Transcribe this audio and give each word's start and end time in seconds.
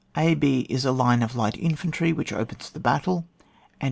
o, 0.15 0.33
d 0.33 0.61
is 0.67 0.83
a 0.83 0.91
line 0.91 1.21
of 1.21 1.35
light 1.35 1.55
infantry 1.59 2.11
which 2.11 2.33
opens 2.33 2.71
the 2.71 2.81
hattle, 2.89 3.17
and 3.17 3.75
in. 3.75 3.79